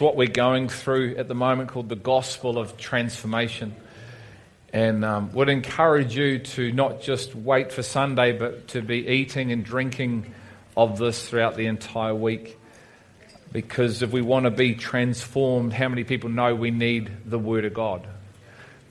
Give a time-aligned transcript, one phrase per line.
[0.00, 3.74] what we're going through at the moment called the gospel of transformation.
[4.72, 9.50] And um, would encourage you to not just wait for Sunday, but to be eating
[9.50, 10.32] and drinking
[10.76, 12.56] of this throughout the entire week.
[13.52, 17.64] Because if we want to be transformed, how many people know we need the Word
[17.64, 18.06] of God?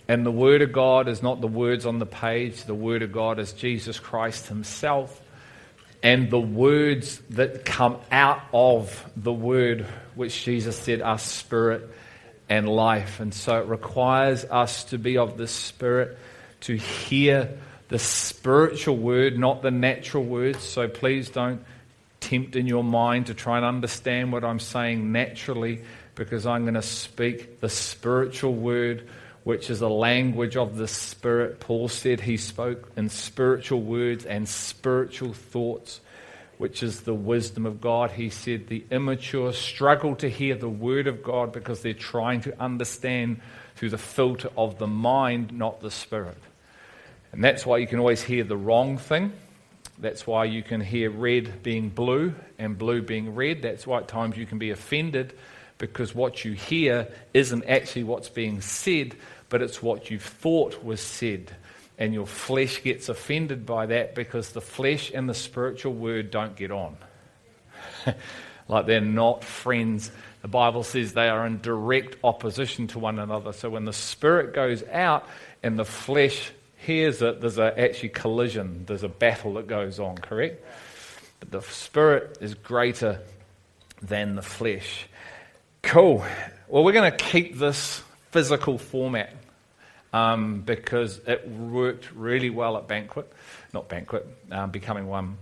[0.09, 3.11] And the Word of God is not the words on the page, the Word of
[3.13, 5.21] God is Jesus Christ Himself.
[6.01, 9.85] And the words that come out of the Word,
[10.15, 11.89] which Jesus said are spirit
[12.47, 13.19] and life.
[13.19, 16.17] And so it requires us to be of the Spirit,
[16.61, 17.57] to hear
[17.89, 20.63] the spiritual word, not the natural words.
[20.63, 21.63] So please don't
[22.19, 25.81] tempt in your mind to try and understand what I'm saying naturally,
[26.15, 29.07] because I'm going to speak the spiritual word,
[29.49, 31.59] which is a language of the Spirit.
[31.59, 36.01] Paul said he spoke in spiritual words and spiritual thoughts
[36.59, 38.11] which is the wisdom of God.
[38.11, 42.61] He said the immature struggle to hear the word of God because they're trying to
[42.61, 43.41] understand
[43.75, 46.37] through the filter of the mind, not the spirit.
[47.31, 49.33] And that's why you can always hear the wrong thing.
[49.97, 53.63] That's why you can hear red being blue and blue being red.
[53.63, 55.33] That's why at times you can be offended
[55.79, 59.15] because what you hear isn't actually what's being said,
[59.49, 61.55] but it's what you've thought was said
[61.99, 66.55] and your flesh gets offended by that because the flesh and the spiritual word don't
[66.55, 66.95] get on.
[68.69, 70.09] like they're not friends.
[70.41, 73.51] The Bible says they are in direct opposition to one another.
[73.51, 75.27] So when the spirit goes out
[75.61, 80.17] and the flesh hears it, there's a, actually collision, there's a battle that goes on,
[80.17, 80.63] correct?
[81.41, 83.19] But the spirit is greater
[84.01, 85.05] than the flesh.
[85.81, 86.23] Cool.
[86.69, 89.33] Well, we're going to keep this physical format
[90.13, 93.31] um, because it worked really well at Banquet,
[93.73, 95.37] not Banquet, um, Becoming One.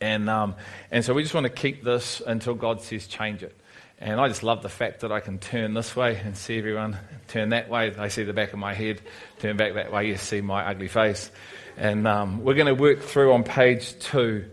[0.00, 0.54] And, um,
[0.90, 3.56] and so we just want to keep this until God says change it.
[4.00, 6.98] And I just love the fact that I can turn this way and see everyone
[7.28, 7.90] turn that way.
[7.90, 9.00] They see the back of my head,
[9.38, 11.30] turn back that way, you see my ugly face.
[11.76, 14.46] And um, we're going to work through on page two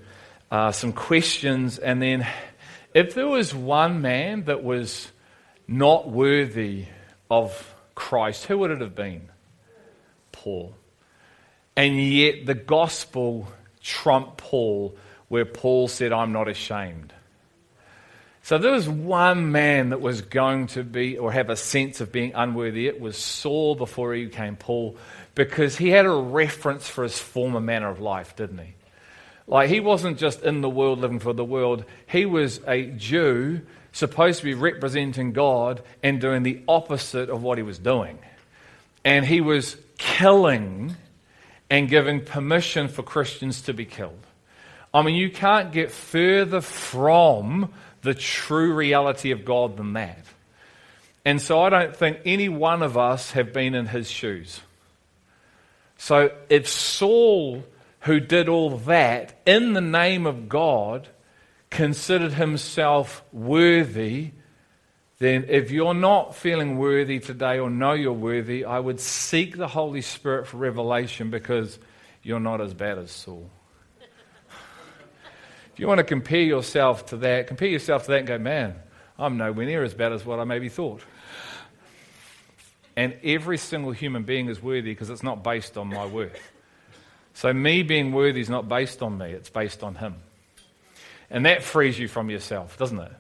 [0.52, 1.80] uh, some questions.
[1.80, 2.28] And then,
[2.94, 5.10] if there was one man that was
[5.68, 6.86] not worthy
[7.30, 7.71] of
[8.02, 9.30] Christ, who would it have been?
[10.32, 10.76] Paul.
[11.76, 13.48] And yet the gospel
[13.84, 14.98] trumped Paul,
[15.28, 17.14] where Paul said, I'm not ashamed.
[18.42, 22.12] So there was one man that was going to be or have a sense of
[22.12, 22.88] being unworthy.
[22.88, 24.98] It was Saul before he became Paul,
[25.36, 28.74] because he had a reference for his former manner of life, didn't he?
[29.46, 33.62] Like he wasn't just in the world living for the world, he was a Jew
[33.92, 38.20] supposed to be representing God and doing the opposite of what he was doing.
[39.04, 40.96] And he was killing
[41.70, 44.26] and giving permission for Christians to be killed.
[44.94, 50.26] I mean, you can't get further from the true reality of God than that.
[51.24, 54.60] And so I don't think any one of us have been in his shoes.
[55.98, 57.64] So if Saul,
[58.02, 61.08] who did all that in the name of God,
[61.72, 64.32] considered himself worthy,
[65.18, 69.68] then if you're not feeling worthy today or know you're worthy, I would seek the
[69.68, 71.80] Holy Spirit for revelation because
[72.22, 73.50] you're not as bad as Saul.
[75.74, 78.76] if you want to compare yourself to that, compare yourself to that and go, man,
[79.18, 81.02] I'm nowhere near as bad as what I maybe thought.
[82.96, 86.52] And every single human being is worthy because it's not based on my worth.
[87.34, 90.16] So, me being worthy is not based on me, it's based on Him.
[91.32, 93.12] And that frees you from yourself, doesn't it?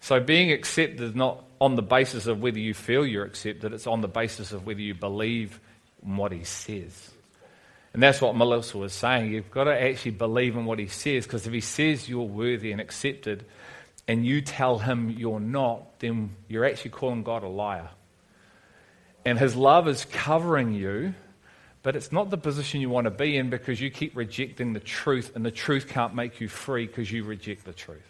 [0.00, 3.86] So being accepted is not on the basis of whether you feel you're accepted, it's
[3.86, 5.58] on the basis of whether you believe
[6.04, 7.10] in what he says.
[7.94, 9.32] And that's what Melissa was saying.
[9.32, 12.72] You've got to actually believe in what he says, because if he says you're worthy
[12.72, 13.46] and accepted,
[14.06, 17.88] and you tell him you're not, then you're actually calling God a liar.
[19.24, 21.14] And his love is covering you
[21.84, 24.80] but it's not the position you want to be in because you keep rejecting the
[24.80, 28.00] truth, and the truth can't make you free because you reject the truth.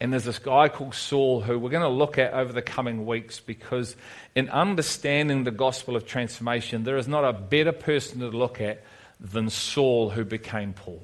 [0.00, 3.04] And there's this guy called Saul who we're going to look at over the coming
[3.04, 3.96] weeks because,
[4.34, 8.82] in understanding the gospel of transformation, there is not a better person to look at
[9.20, 11.02] than Saul who became Paul.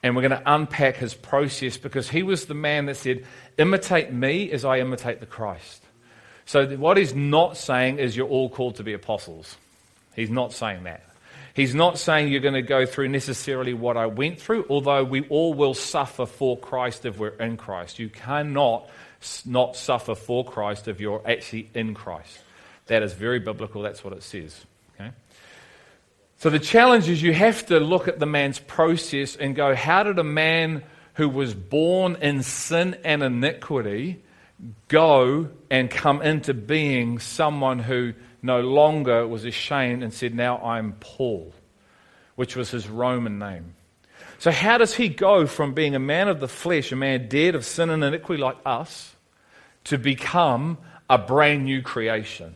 [0.00, 3.26] And we're going to unpack his process because he was the man that said,
[3.58, 5.84] Imitate me as I imitate the Christ.
[6.50, 9.56] So, what he's not saying is you're all called to be apostles.
[10.16, 11.04] He's not saying that.
[11.54, 15.20] He's not saying you're going to go through necessarily what I went through, although we
[15.28, 18.00] all will suffer for Christ if we're in Christ.
[18.00, 18.90] You cannot
[19.46, 22.40] not suffer for Christ if you're actually in Christ.
[22.86, 23.82] That is very biblical.
[23.82, 24.60] That's what it says.
[24.96, 25.12] Okay?
[26.38, 30.02] So the challenge is you have to look at the man's process and go, how
[30.02, 30.82] did a man
[31.14, 34.20] who was born in sin and iniquity
[34.88, 40.92] go and come into being someone who no longer was ashamed and said, Now I'm
[41.00, 41.52] Paul,
[42.36, 43.74] which was his Roman name.
[44.38, 47.54] So, how does he go from being a man of the flesh, a man dead
[47.54, 49.14] of sin and iniquity like us,
[49.84, 50.78] to become
[51.08, 52.54] a brand new creation?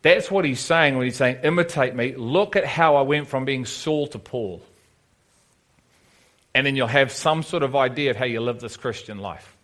[0.00, 2.14] That's what he's saying when he's saying, Imitate me.
[2.16, 4.62] Look at how I went from being Saul to Paul.
[6.54, 9.56] And then you'll have some sort of idea of how you live this Christian life.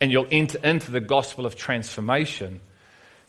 [0.00, 2.60] And you'll enter into the gospel of transformation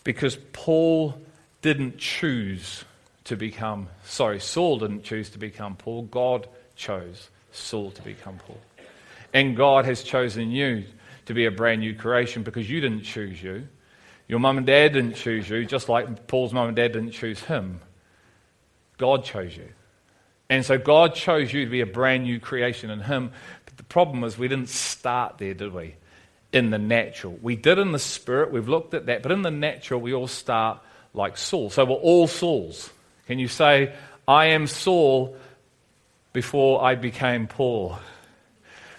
[0.03, 1.19] because Paul
[1.61, 2.83] didn't choose
[3.25, 6.03] to become, sorry, Saul didn't choose to become Paul.
[6.03, 8.59] God chose Saul to become Paul.
[9.33, 10.85] And God has chosen you
[11.25, 13.67] to be a brand new creation because you didn't choose you.
[14.27, 17.39] Your mum and dad didn't choose you, just like Paul's mum and dad didn't choose
[17.41, 17.81] him.
[18.97, 19.69] God chose you.
[20.49, 23.31] And so God chose you to be a brand new creation in Him.
[23.65, 25.95] But the problem is we didn't start there, did we?
[26.51, 27.37] In the natural.
[27.41, 30.27] We did in the spirit, we've looked at that, but in the natural, we all
[30.27, 30.79] start
[31.13, 31.69] like Saul.
[31.69, 32.89] So we're all Sauls.
[33.27, 33.93] Can you say,
[34.27, 35.35] I am Saul
[36.33, 37.99] before I became Paul?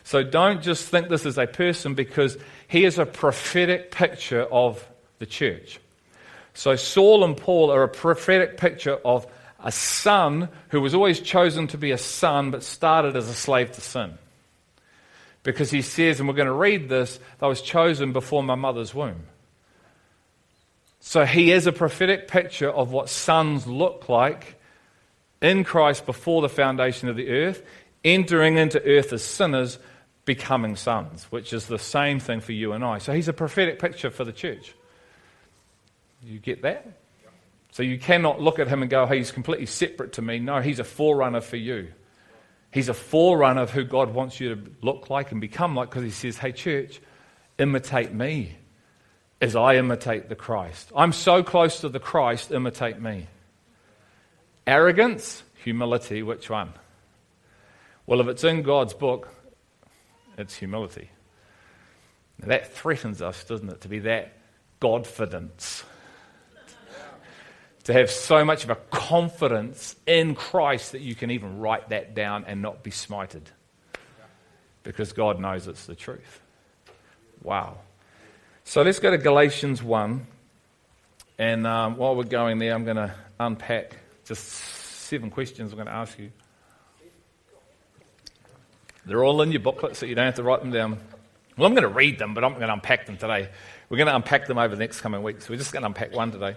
[0.04, 2.36] So don't just think this is a person because
[2.68, 4.84] he is a prophetic picture of
[5.18, 5.80] the church.
[6.54, 9.26] So Saul and Paul are a prophetic picture of
[9.62, 13.72] a son who was always chosen to be a son but started as a slave
[13.72, 14.18] to sin.
[15.42, 18.94] Because he says, and we're going to read this, I was chosen before my mother's
[18.94, 19.22] womb.
[21.00, 24.60] So he is a prophetic picture of what sons look like
[25.40, 27.62] in Christ before the foundation of the earth,
[28.04, 29.78] entering into earth as sinners,
[30.26, 32.98] becoming sons, which is the same thing for you and I.
[32.98, 34.74] So he's a prophetic picture for the church.
[36.22, 36.86] You get that?
[37.72, 40.38] So you cannot look at him and go, hey, he's completely separate to me.
[40.38, 41.88] No, he's a forerunner for you.
[42.72, 46.04] He's a forerunner of who God wants you to look like and become like because
[46.04, 47.00] he says, hey, church,
[47.58, 48.56] imitate me
[49.40, 50.92] as I imitate the Christ.
[50.94, 53.26] I'm so close to the Christ, imitate me.
[54.66, 56.72] Arrogance, humility, which one?
[58.06, 59.34] Well, if it's in God's book,
[60.38, 61.10] it's humility.
[62.40, 64.32] Now, that threatens us, doesn't it, to be that
[64.80, 65.82] Godfidence
[67.90, 72.14] to have so much of a confidence in Christ that you can even write that
[72.14, 73.42] down and not be smited.
[74.84, 76.40] Because God knows it's the truth.
[77.42, 77.78] Wow.
[78.64, 80.26] So let's go to Galatians 1.
[81.38, 85.86] And um, while we're going there, I'm going to unpack just seven questions I'm going
[85.86, 86.30] to ask you.
[89.04, 91.00] They're all in your booklet, so you don't have to write them down.
[91.56, 93.48] Well, I'm going to read them, but I'm going to unpack them today.
[93.88, 95.48] We're going to unpack them over the next coming weeks.
[95.48, 96.54] We're just going to unpack one today.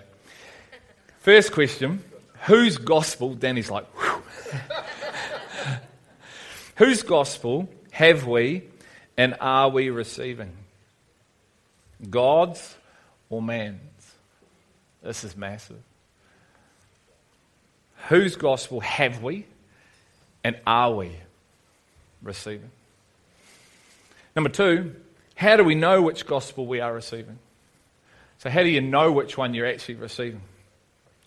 [1.24, 2.04] First question
[2.42, 3.34] Whose gospel?
[3.34, 3.88] Danny's like,
[6.76, 8.64] Whose gospel have we
[9.16, 10.52] and are we receiving?
[12.10, 12.76] God's
[13.30, 13.80] or man's?
[15.02, 15.82] This is massive.
[18.10, 19.46] Whose gospel have we
[20.44, 21.16] and are we
[22.22, 22.72] receiving?
[24.36, 24.94] Number two,
[25.36, 27.40] how do we know which gospel we are receiving?
[28.40, 30.42] So, how do you know which one you're actually receiving?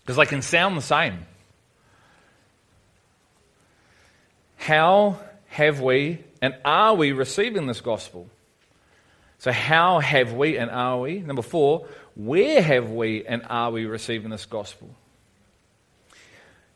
[0.06, 1.26] Because they can sound the same.
[4.56, 5.18] How
[5.48, 8.28] have we and are we receiving this gospel?
[9.38, 11.18] So, how have we and are we?
[11.18, 14.88] Number four, where have we and are we receiving this gospel?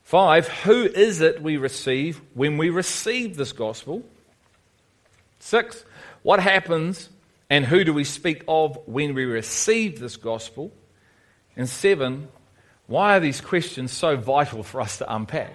[0.03, 4.03] Five, who is it we receive when we receive this gospel?
[5.39, 5.85] Six,
[6.25, 7.09] what happens
[7.49, 10.73] and who do we speak of when we receive this gospel?
[11.57, 12.29] And seven,
[12.91, 15.55] why are these questions so vital for us to unpack?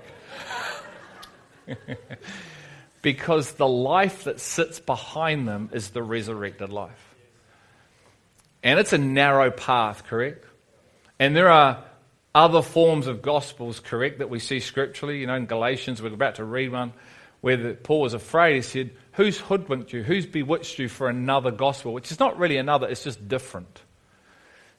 [3.01, 7.13] because the life that sits behind them is the resurrected life.
[8.63, 10.45] And it's a narrow path, correct?
[11.19, 11.83] And there are
[12.33, 15.19] other forms of gospels, correct, that we see scripturally.
[15.19, 16.93] You know, in Galatians, we're about to read one
[17.41, 18.55] where Paul was afraid.
[18.55, 20.03] He said, Who's hoodwinked you?
[20.03, 21.91] Who's bewitched you for another gospel?
[21.91, 23.81] Which is not really another, it's just different.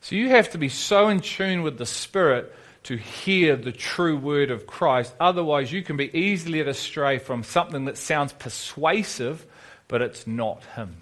[0.07, 4.17] So you have to be so in tune with the Spirit to hear the true
[4.17, 5.13] word of Christ.
[5.19, 9.45] Otherwise, you can be easily led astray from something that sounds persuasive,
[9.89, 10.99] but it's not Him.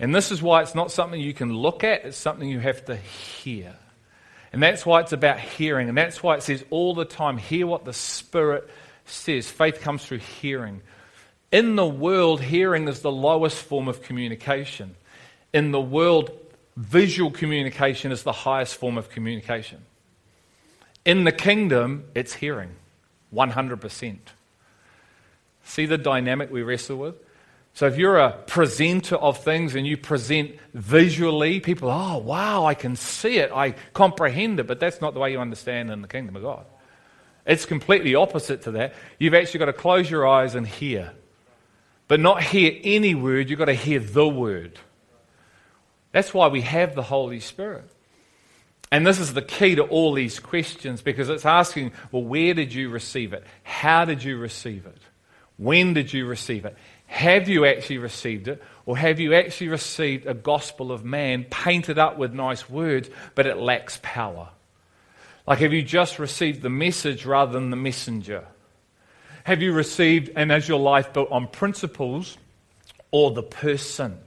[0.00, 2.84] And this is why it's not something you can look at, it's something you have
[2.86, 3.76] to hear.
[4.52, 5.88] And that's why it's about hearing.
[5.88, 8.68] And that's why it says all the time hear what the Spirit
[9.04, 9.48] says.
[9.48, 10.82] Faith comes through hearing.
[11.52, 14.96] In the world, hearing is the lowest form of communication.
[15.52, 16.32] In the world,
[16.76, 19.82] visual communication is the highest form of communication.
[21.04, 22.70] In the kingdom, it's hearing
[23.34, 24.18] 100%.
[25.64, 27.14] See the dynamic we wrestle with?
[27.74, 32.74] So if you're a presenter of things and you present visually, people, oh, wow, I
[32.74, 36.08] can see it, I comprehend it, but that's not the way you understand in the
[36.08, 36.66] kingdom of God.
[37.46, 38.94] It's completely opposite to that.
[39.18, 41.12] You've actually got to close your eyes and hear.
[42.08, 44.78] But not hear any word, you've got to hear the word.
[46.12, 47.90] That's why we have the Holy Spirit.
[48.92, 52.74] And this is the key to all these questions because it's asking, well, where did
[52.74, 53.44] you receive it?
[53.62, 54.98] How did you receive it?
[55.56, 56.76] When did you receive it?
[57.06, 58.62] Have you actually received it?
[58.86, 63.46] Or have you actually received a gospel of man painted up with nice words, but
[63.46, 64.48] it lacks power?
[65.46, 68.44] Like, have you just received the message rather than the messenger?
[69.44, 72.36] Have you received, and as your life built on principles
[73.10, 74.18] or the person?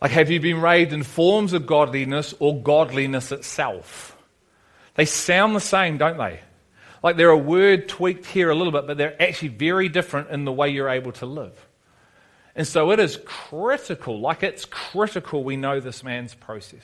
[0.00, 4.16] Like, have you been raised in forms of godliness or godliness itself?
[4.94, 6.40] They sound the same, don't they?
[7.02, 10.44] Like they're a word tweaked here a little bit, but they're actually very different in
[10.44, 11.68] the way you're able to live.
[12.56, 16.82] And so it is critical, like it's critical we know this man's process.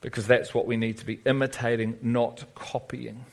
[0.00, 3.24] Because that's what we need to be imitating, not copying.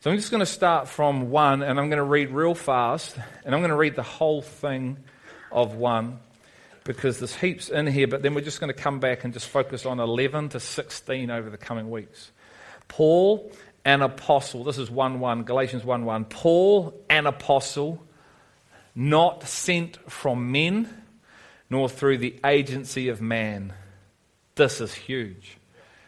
[0.00, 3.16] So I'm just going to start from one, and I'm going to read real fast,
[3.46, 4.98] and I'm going to read the whole thing
[5.50, 6.18] of one
[6.86, 9.48] because there's heaps in here, but then we're just going to come back and just
[9.48, 12.30] focus on 11 to 16 over the coming weeks.
[12.88, 13.52] Paul,
[13.84, 16.24] an apostle, this is 1 1, Galatians 1 1.
[16.26, 18.02] Paul, an apostle,
[18.94, 20.88] not sent from men,
[21.68, 23.72] nor through the agency of man.
[24.54, 25.58] This is huge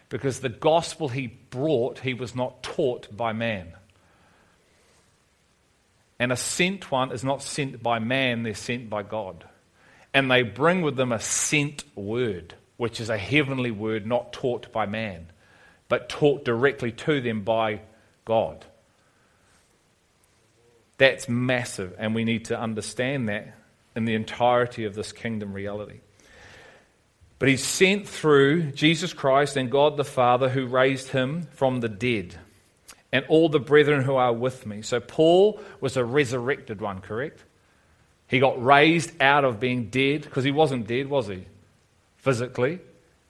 [0.07, 3.73] because the gospel he brought, he was not taught by man.
[6.17, 9.45] And a sent one is not sent by man, they're sent by God
[10.13, 14.71] and they bring with them a sent word, which is a heavenly word not taught
[14.71, 15.27] by man,
[15.87, 17.81] but taught directly to them by
[18.25, 18.65] God.
[20.97, 23.55] That's massive, and we need to understand that
[23.95, 25.99] in the entirety of this kingdom reality.
[27.37, 31.87] But he's sent through Jesus Christ and God the Father who raised him from the
[31.87, 32.35] dead,
[33.11, 34.81] and all the brethren who are with me.
[34.81, 37.43] So Paul was a resurrected one, correct?
[38.29, 41.45] He got raised out of being dead, because he wasn't dead, was he?
[42.17, 42.79] Physically,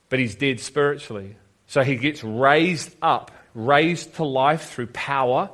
[0.09, 1.35] but he's dead spiritually.
[1.67, 5.49] So he gets raised up, raised to life through power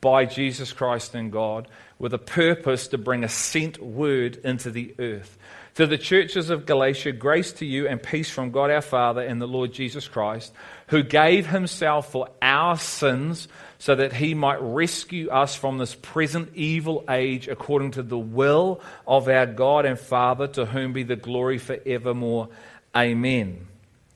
[0.00, 1.66] by Jesus Christ and God,
[1.98, 5.36] with a purpose to bring a sent word into the earth.
[5.80, 9.40] To the churches of Galatia, grace to you and peace from God our Father and
[9.40, 10.52] the Lord Jesus Christ,
[10.88, 16.54] who gave himself for our sins so that he might rescue us from this present
[16.54, 21.16] evil age according to the will of our God and Father, to whom be the
[21.16, 22.50] glory forevermore.
[22.94, 23.66] Amen.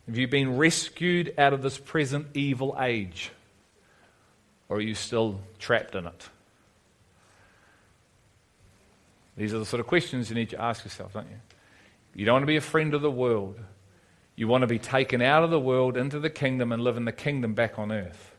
[0.05, 3.31] Have you been rescued out of this present evil age?
[4.69, 6.29] Or are you still trapped in it?
[9.39, 11.39] These are the sort of questions you need to ask yourself, don't you?
[12.15, 13.59] You don't want to be a friend of the world.
[14.37, 17.05] You want to be taken out of the world into the kingdom and live in
[17.05, 18.35] the kingdom back on earth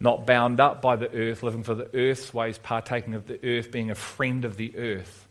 [0.00, 3.70] not bound up by the earth, living for the earth's ways, partaking of the earth,
[3.70, 5.26] being a friend of the earth.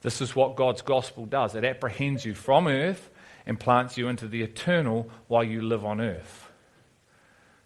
[0.00, 1.54] This is what God's gospel does.
[1.54, 3.10] It apprehends you from earth
[3.46, 6.50] and plants you into the eternal while you live on earth.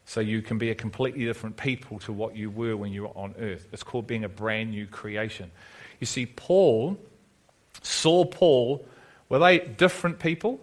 [0.04, 3.16] So you can be a completely different people to what you were when you were
[3.16, 3.68] on earth.
[3.72, 5.50] It's called being a brand new creation.
[6.00, 6.98] You see, Paul,
[7.82, 8.84] Saul Paul,
[9.28, 10.60] were they different people?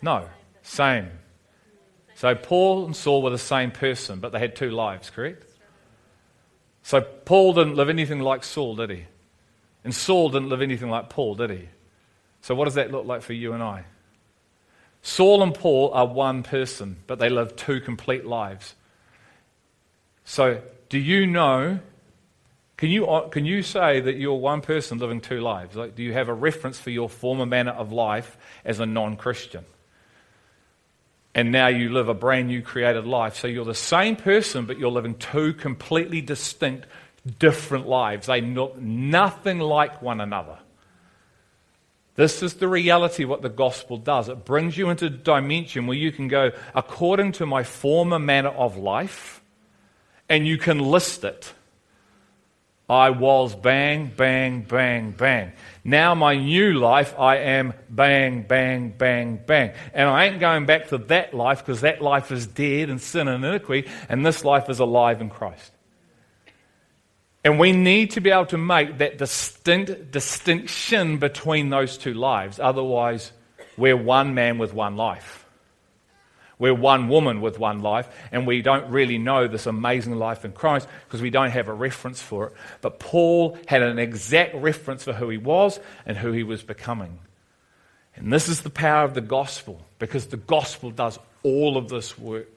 [0.00, 0.28] No,
[0.62, 1.10] same.
[2.14, 5.44] So Paul and Saul were the same person, but they had two lives, correct?
[6.82, 9.04] So Paul didn't live anything like Saul, did he?
[9.82, 11.68] And Saul didn't live anything like Paul, did he?
[12.42, 13.84] So what does that look like for you and I?
[15.02, 18.74] Saul and Paul are one person, but they live two complete lives.
[20.24, 21.80] So do you know?
[22.84, 25.74] Can you, uh, can you say that you're one person living two lives?
[25.74, 29.16] Like, do you have a reference for your former manner of life as a non
[29.16, 29.64] Christian?
[31.34, 33.36] and now you live a brand new created life.
[33.36, 36.86] So you're the same person, but you're living two completely distinct,
[37.38, 38.26] different lives.
[38.26, 40.58] They look nothing like one another.
[42.16, 44.28] This is the reality what the gospel does.
[44.28, 48.50] It brings you into a dimension where you can go according to my former manner
[48.50, 49.42] of life,
[50.28, 51.54] and you can list it.
[52.88, 55.52] I was bang, bang, bang, bang.
[55.84, 59.72] Now, my new life, I am bang, bang, bang, bang.
[59.94, 63.26] And I ain't going back to that life because that life is dead in sin
[63.26, 65.72] and iniquity, and this life is alive in Christ.
[67.42, 72.58] And we need to be able to make that distinct distinction between those two lives.
[72.58, 73.32] Otherwise,
[73.76, 75.43] we're one man with one life.
[76.58, 80.52] We're one woman with one life, and we don't really know this amazing life in
[80.52, 82.52] Christ because we don't have a reference for it.
[82.80, 87.18] But Paul had an exact reference for who he was and who he was becoming.
[88.16, 92.16] And this is the power of the gospel because the gospel does all of this
[92.16, 92.48] work.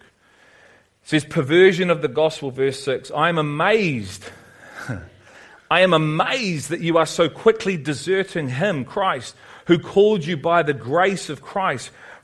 [1.03, 3.11] It says, perversion of the gospel, verse 6.
[3.11, 4.23] I am amazed.
[5.71, 9.35] I am amazed that you are so quickly deserting him, Christ,
[9.65, 11.91] who called you by the grace of Christ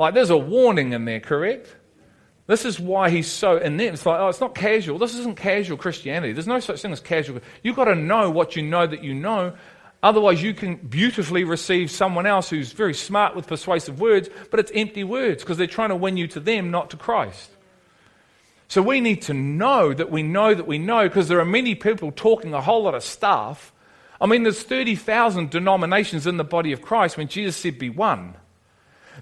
[0.00, 1.76] Like there's a warning in there, correct?
[2.46, 3.94] This is why he's so inept.
[3.94, 4.98] It's like, oh, it's not casual.
[4.98, 6.32] This isn't casual Christianity.
[6.32, 7.40] There's no such thing as casual.
[7.62, 9.52] You've got to know what you know that you know.
[10.02, 14.72] Otherwise, you can beautifully receive someone else who's very smart with persuasive words, but it's
[14.74, 17.50] empty words because they're trying to win you to them, not to Christ.
[18.68, 21.74] So we need to know that we know that we know because there are many
[21.74, 23.70] people talking a whole lot of stuff.
[24.18, 28.36] I mean, there's 30,000 denominations in the body of Christ when Jesus said, be one.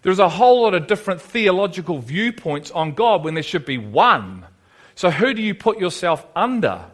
[0.02, 4.46] There's a whole lot of different theological viewpoints on God when there should be one.
[4.94, 6.84] So who do you put yourself under?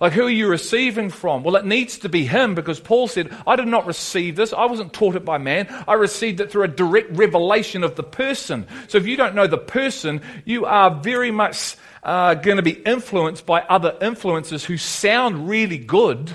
[0.00, 1.42] Like, who are you receiving from?
[1.42, 4.52] Well, it needs to be Him because Paul said, I did not receive this.
[4.52, 5.66] I wasn't taught it by man.
[5.88, 8.68] I received it through a direct revelation of the person.
[8.86, 12.72] So if you don't know the person, you are very much uh, going to be
[12.72, 16.30] influenced by other influences who sound really good.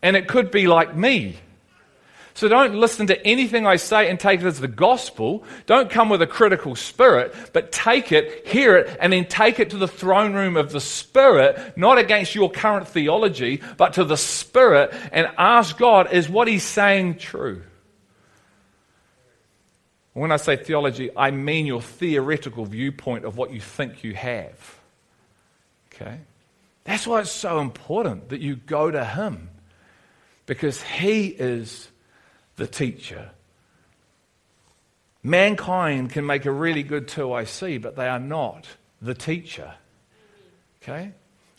[0.00, 1.36] And it could be like me.
[2.34, 5.44] So don't listen to anything I say and take it as the gospel.
[5.66, 9.70] Don't come with a critical spirit, but take it, hear it, and then take it
[9.70, 14.16] to the throne room of the Spirit, not against your current theology, but to the
[14.16, 17.62] Spirit, and ask God, is what He's saying true?
[20.14, 24.78] When I say theology, I mean your theoretical viewpoint of what you think you have.
[25.94, 26.18] Okay?
[26.84, 29.50] That's why it's so important that you go to Him,
[30.46, 31.88] because He is
[32.62, 33.28] the teacher.
[35.24, 38.68] Mankind can make a really good 2IC, but they are not
[39.00, 39.74] the teacher.
[40.80, 41.10] Okay?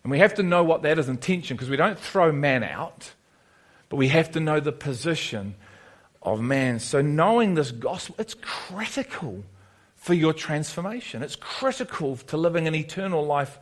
[0.03, 3.11] And we have to know what that is intention because we don't throw man out,
[3.89, 5.55] but we have to know the position
[6.21, 6.79] of man.
[6.79, 9.43] So knowing this gospel, it's critical
[9.97, 11.21] for your transformation.
[11.21, 13.59] It's critical to living an eternal life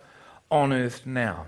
[0.52, 1.48] on earth now.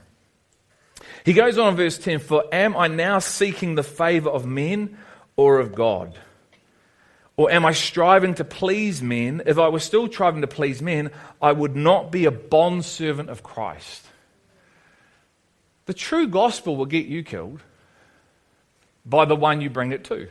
[1.24, 4.98] He goes on in verse 10 For am I now seeking the favor of men
[5.36, 6.18] or of God?
[7.36, 9.42] Or am I striving to please men?
[9.46, 11.10] If I was still striving to please men,
[11.42, 14.08] I would not be a bondservant of Christ.
[15.86, 17.62] The true gospel will get you killed
[19.06, 20.30] by the one you bring it to.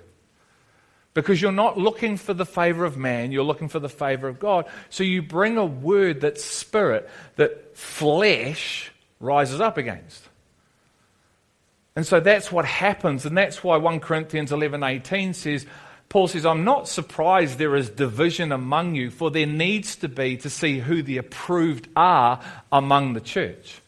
[1.15, 4.39] Because you're not looking for the favor of man, you're looking for the favor of
[4.39, 4.67] God.
[4.89, 10.27] So you bring a word that spirit, that flesh rises up against.
[11.95, 15.67] And so that's what happens, and that's why 1 Corinthians 11:18 says,
[16.09, 20.37] Paul says, I'm not surprised there is division among you, for there needs to be
[20.39, 23.81] to see who the approved are among the church.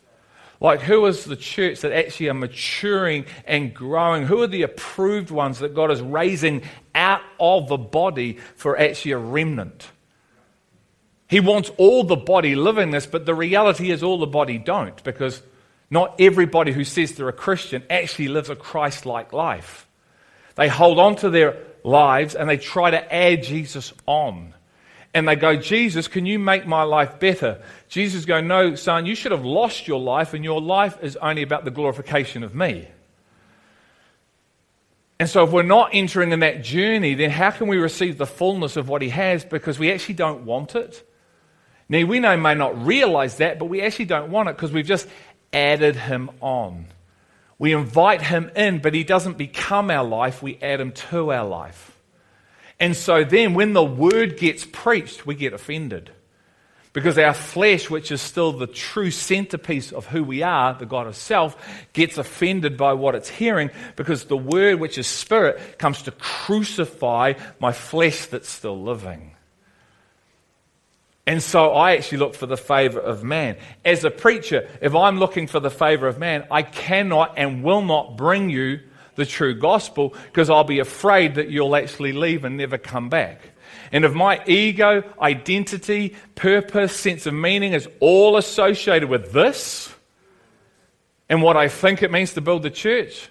[0.58, 4.24] Like, who is the church that actually are maturing and growing?
[4.24, 6.62] Who are the approved ones that God is raising
[6.94, 9.90] out of the body for actually a remnant?
[11.28, 15.02] He wants all the body living this, but the reality is all the body don't
[15.04, 15.42] because
[15.90, 19.86] not everybody who says they're a Christian actually lives a Christ like life.
[20.56, 24.54] They hold on to their lives and they try to add Jesus on.
[25.12, 27.62] And they go, Jesus, can you make my life better?
[27.88, 31.42] Jesus goes, No, son, you should have lost your life, and your life is only
[31.42, 32.88] about the glorification of me.
[35.20, 38.26] And so, if we're not entering in that journey, then how can we receive the
[38.26, 39.44] fullness of what he has?
[39.44, 41.08] Because we actually don't want it.
[41.88, 44.84] Now, we know may not realize that, but we actually don't want it because we've
[44.84, 45.08] just
[45.54, 46.86] added him on.
[47.58, 51.46] We invite him in, but he doesn't become our life, we add him to our
[51.46, 51.96] life.
[52.80, 56.10] And so then, when the word gets preached, we get offended.
[56.92, 61.08] Because our flesh, which is still the true centerpiece of who we are, the God
[61.08, 61.56] of self,
[61.92, 67.34] gets offended by what it's hearing because the word, which is spirit, comes to crucify
[67.58, 69.33] my flesh that's still living.
[71.26, 73.56] And so I actually look for the favor of man.
[73.84, 77.82] As a preacher, if I'm looking for the favor of man, I cannot and will
[77.82, 78.80] not bring you
[79.14, 83.40] the true gospel because I'll be afraid that you'll actually leave and never come back.
[83.90, 89.94] And if my ego, identity, purpose, sense of meaning is all associated with this
[91.28, 93.30] and what I think it means to build the church,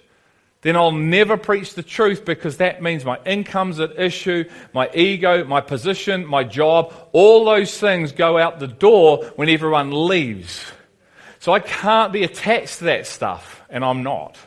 [0.64, 5.44] then I'll never preach the truth because that means my income's at issue, my ego,
[5.44, 10.64] my position, my job, all those things go out the door when everyone leaves.
[11.38, 14.38] So I can't be attached to that stuff, and I'm not.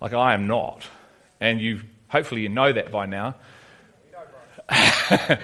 [0.00, 0.82] Like I am not.
[1.40, 3.34] And you hopefully you know that by now.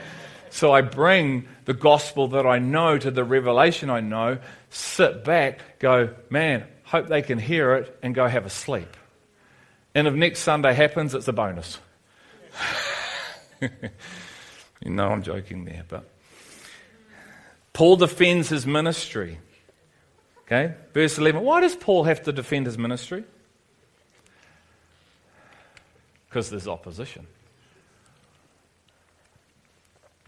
[0.48, 4.38] so I bring the gospel that I know to the revelation I know,
[4.70, 8.96] sit back, go, man, hope they can hear it, and go have a sleep.
[9.94, 11.78] And if next Sunday happens, it's a bonus.
[13.60, 13.70] you
[14.90, 16.08] know I'm joking there, but
[17.72, 19.38] Paul defends his ministry.
[20.46, 21.42] Okay, verse 11.
[21.42, 23.24] Why does Paul have to defend his ministry?
[26.28, 27.26] Because there's opposition.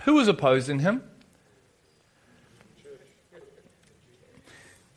[0.02, 1.02] Who was opposing him?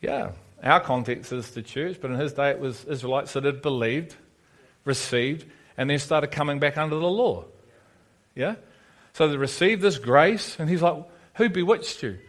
[0.01, 0.31] Yeah,
[0.63, 4.15] our context is the church, but in his day it was Israelites that had believed,
[4.85, 5.45] received,
[5.77, 7.45] and then started coming back under the law.
[8.35, 8.55] Yeah?
[9.13, 11.03] So they received this grace, and he's like,
[11.35, 12.19] Who bewitched you?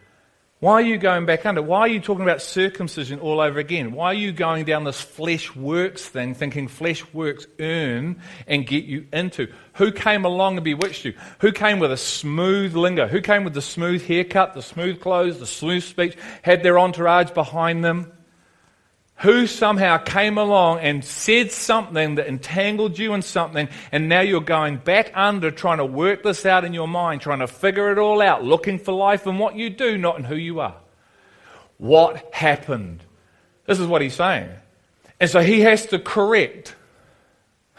[0.60, 1.62] Why are you going back under?
[1.62, 3.92] Why are you talking about circumcision all over again?
[3.92, 8.84] Why are you going down this flesh works thing, thinking flesh works earn and get
[8.84, 9.50] you into?
[9.74, 11.14] Who came along and bewitched you?
[11.38, 13.06] Who came with a smooth lingo?
[13.06, 17.30] Who came with the smooth haircut, the smooth clothes, the smooth speech, had their entourage
[17.30, 18.12] behind them?
[19.20, 24.40] Who somehow came along and said something that entangled you in something, and now you're
[24.40, 27.98] going back under trying to work this out in your mind, trying to figure it
[27.98, 30.76] all out, looking for life in what you do, not in who you are.
[31.76, 33.02] What happened?
[33.66, 34.48] This is what he's saying.
[35.20, 36.74] And so he has to correct.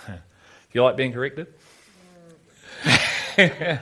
[0.06, 0.14] Do
[0.74, 1.48] you like being corrected?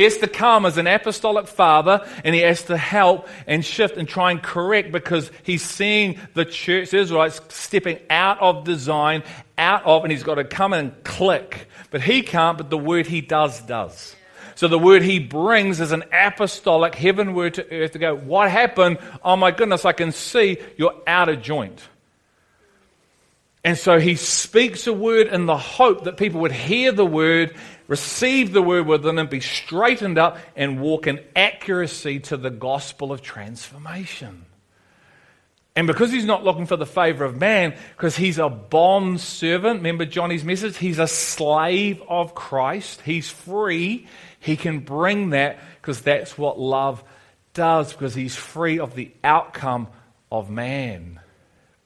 [0.00, 3.98] He has to come as an apostolic father and he has to help and shift
[3.98, 9.24] and try and correct because he's seeing the church, the Israelites, stepping out of design,
[9.58, 11.68] out of, and he's got to come and click.
[11.90, 14.16] But he can't, but the word he does, does.
[14.54, 18.50] So the word he brings is an apostolic heaven word to earth to go, what
[18.50, 19.00] happened?
[19.22, 21.78] Oh my goodness, I can see you're out of joint.
[23.62, 27.54] And so he speaks a word in the hope that people would hear the word
[27.88, 33.12] receive the word within them, be straightened up, and walk in accuracy to the gospel
[33.12, 34.46] of transformation.
[35.76, 39.78] And because he's not looking for the favor of man, because he's a bond servant,
[39.78, 40.76] remember Johnny's message?
[40.76, 43.02] He's a slave of Christ.
[43.02, 44.06] He's free.
[44.38, 47.02] He can bring that because that's what love
[47.54, 49.88] does, because he's free of the outcome
[50.30, 51.20] of man.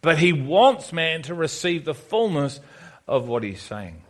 [0.05, 2.61] But he wants man to receive the fullness
[3.09, 4.03] of what he's saying.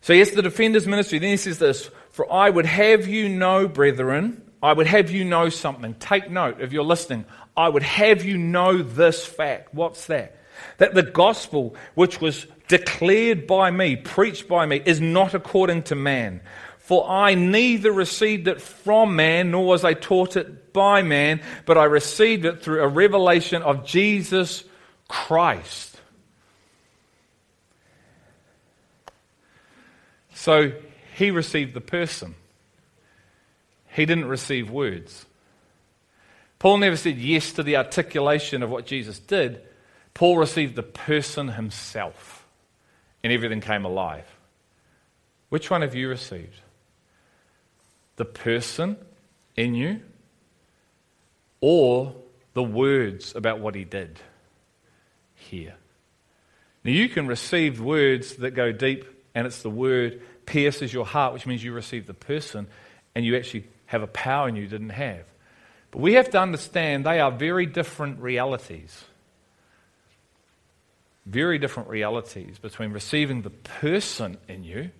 [0.00, 1.18] So, yes, the defender's ministry.
[1.18, 5.24] Then he says this For I would have you know, brethren, I would have you
[5.24, 5.94] know something.
[5.94, 7.24] Take note if you're listening.
[7.56, 9.74] I would have you know this fact.
[9.74, 10.36] What's that?
[10.78, 15.96] That the gospel which was declared by me, preached by me, is not according to
[15.96, 16.40] man.
[16.86, 21.76] For I neither received it from man, nor was I taught it by man, but
[21.76, 24.62] I received it through a revelation of Jesus
[25.08, 25.98] Christ.
[30.34, 30.74] So
[31.16, 32.36] he received the person.
[33.88, 35.26] He didn't receive words.
[36.60, 39.60] Paul never said yes to the articulation of what Jesus did.
[40.14, 42.46] Paul received the person himself,
[43.24, 44.36] and everything came alive.
[45.48, 46.60] Which one have you received?
[48.16, 48.96] The person
[49.56, 50.00] in you,
[51.60, 52.14] or
[52.54, 54.18] the words about what he did
[55.34, 55.74] here?
[56.84, 61.34] Now, you can receive words that go deep, and it's the word pierces your heart,
[61.34, 62.68] which means you receive the person
[63.14, 65.24] and you actually have a power you didn't have.
[65.90, 69.04] But we have to understand they are very different realities.
[71.24, 74.90] Very different realities between receiving the person in you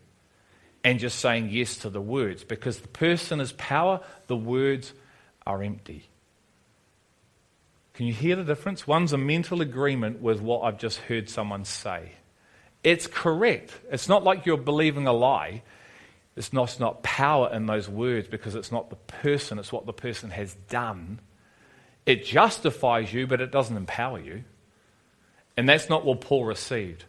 [0.86, 2.44] and just saying yes to the words.
[2.44, 4.92] Because the person is power, the words
[5.44, 6.04] are empty.
[7.94, 8.86] Can you hear the difference?
[8.86, 12.12] One's a mental agreement with what I've just heard someone say.
[12.84, 13.72] It's correct.
[13.90, 15.64] It's not like you're believing a lie.
[16.36, 19.86] It's not, it's not power in those words because it's not the person, it's what
[19.86, 21.18] the person has done.
[22.04, 24.44] It justifies you, but it doesn't empower you.
[25.56, 27.06] And that's not what Paul received.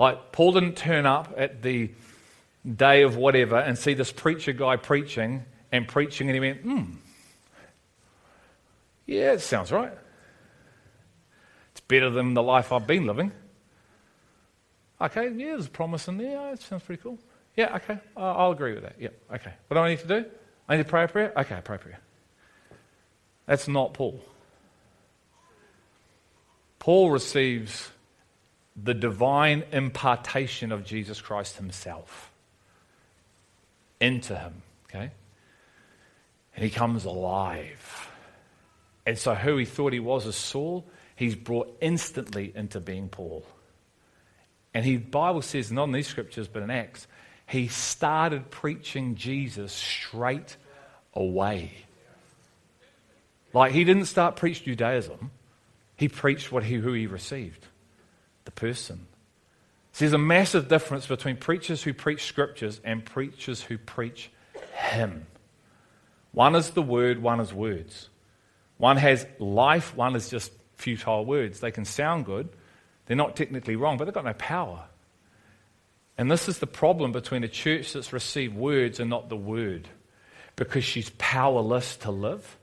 [0.00, 1.90] Like, Paul didn't turn up at the
[2.64, 6.84] day of whatever and see this preacher guy preaching and preaching, and he went, hmm,
[9.06, 9.92] yeah, it sounds right.
[11.72, 13.32] It's better than the life I've been living.
[15.00, 16.52] Okay, yeah, there's a promise in there.
[16.52, 17.18] It sounds pretty cool.
[17.56, 17.98] Yeah, okay.
[18.16, 18.96] I'll agree with that.
[18.98, 19.52] Yeah, okay.
[19.68, 20.24] What do I need to do?
[20.68, 21.32] I need to pray a prayer?
[21.36, 22.00] Okay, I pray a prayer.
[23.46, 24.20] That's not Paul.
[26.78, 27.90] Paul receives
[28.76, 32.27] the divine impartation of Jesus Christ himself
[34.00, 35.10] into him, okay?
[36.54, 38.08] And he comes alive.
[39.04, 43.44] And so, who he thought he was as Saul, he's brought instantly into being Paul.
[44.74, 47.06] And he Bible says, not in these scriptures, but in Acts,
[47.48, 50.56] he started preaching Jesus straight
[51.14, 51.72] away.
[53.52, 55.30] Like he didn't start preach Judaism.
[55.96, 57.66] He preached what he, who he received,
[58.44, 59.07] the person.
[59.98, 64.30] There's a massive difference between preachers who preach scriptures and preachers who preach
[64.74, 65.26] him.
[66.32, 68.08] One is the word, one is words.
[68.76, 71.58] One has life, one is just futile words.
[71.58, 72.48] They can sound good,
[73.06, 74.84] they're not technically wrong, but they've got no power.
[76.16, 79.88] And this is the problem between a church that's received words and not the word,
[80.54, 82.56] because she's powerless to live.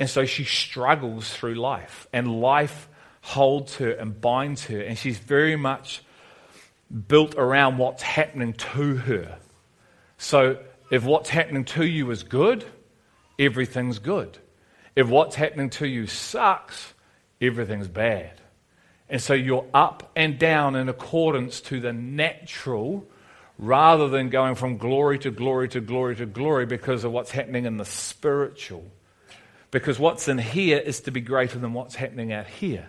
[0.00, 2.88] And so she struggles through life, and life
[3.20, 6.02] holds her and binds her, and she's very much
[7.06, 9.38] built around what's happening to her.
[10.16, 10.58] So
[10.90, 12.64] if what's happening to you is good,
[13.38, 14.38] everything's good.
[14.96, 16.94] If what's happening to you sucks,
[17.40, 18.32] everything's bad.
[19.08, 23.06] And so you're up and down in accordance to the natural
[23.58, 27.64] rather than going from glory to glory to glory to glory because of what's happening
[27.64, 28.84] in the spiritual.
[29.70, 32.86] Because what's in here is to be greater than what's happening out here.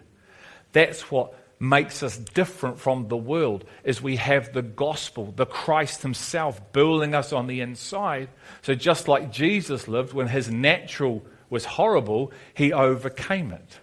[0.72, 6.02] That's what makes us different from the world is we have the gospel, the Christ
[6.02, 8.30] himself building us on the inside.
[8.62, 13.80] So just like Jesus lived when his natural was horrible, he overcame it.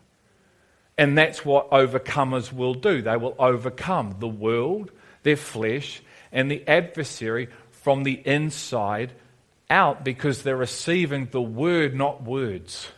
[0.96, 3.02] And that's what overcomers will do.
[3.02, 4.90] They will overcome the world,
[5.22, 6.00] their flesh,
[6.32, 9.12] and the adversary from the inside
[9.68, 12.88] out because they're receiving the word, not words.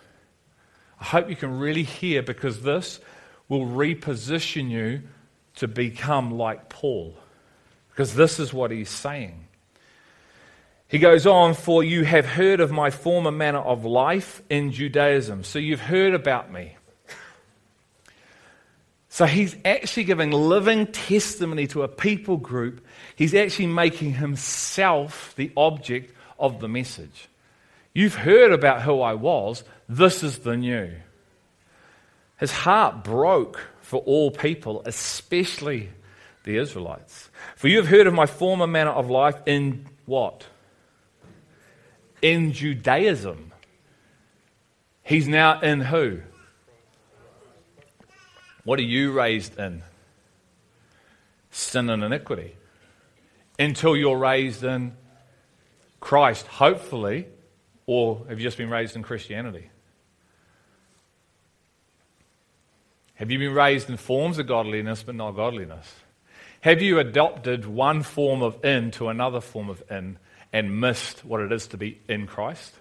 [1.00, 3.00] I hope you can really hear because this
[3.48, 5.02] will reposition you
[5.56, 7.16] to become like Paul.
[7.90, 9.48] Because this is what he's saying.
[10.88, 15.44] He goes on, For you have heard of my former manner of life in Judaism.
[15.44, 16.76] So you've heard about me.
[19.10, 22.86] So he's actually giving living testimony to a people group.
[23.16, 27.28] He's actually making himself the object of the message.
[27.92, 29.64] You've heard about who I was.
[29.88, 30.92] This is the new.
[32.38, 35.90] His heart broke for all people, especially
[36.44, 37.30] the Israelites.
[37.56, 40.46] For you have heard of my former manner of life in what?
[42.22, 43.52] In Judaism.
[45.02, 46.20] He's now in who?
[48.64, 49.82] What are you raised in?
[51.50, 52.54] Sin and iniquity.
[53.58, 54.96] Until you're raised in
[55.98, 57.26] Christ, hopefully,
[57.86, 59.70] or have you just been raised in Christianity?
[63.18, 65.92] Have you been raised in forms of godliness but not godliness?
[66.60, 70.18] Have you adopted one form of in to another form of in
[70.52, 72.72] and missed what it is to be in Christ?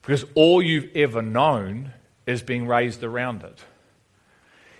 [0.00, 1.92] Because all you've ever known
[2.26, 3.58] is being raised around it.